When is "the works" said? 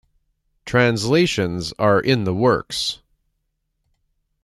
2.23-3.03